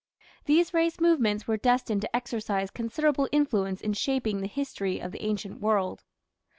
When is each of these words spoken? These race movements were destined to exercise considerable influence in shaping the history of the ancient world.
These 0.45 0.73
race 0.73 0.99
movements 0.99 1.47
were 1.47 1.57
destined 1.57 2.01
to 2.01 2.15
exercise 2.15 2.71
considerable 2.71 3.29
influence 3.31 3.81
in 3.81 3.93
shaping 3.93 4.41
the 4.41 4.47
history 4.47 4.99
of 4.99 5.11
the 5.11 5.21
ancient 5.21 5.59
world. 5.61 6.03